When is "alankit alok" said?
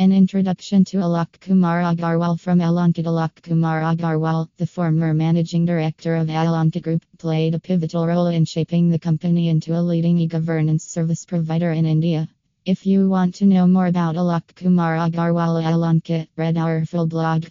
2.60-3.42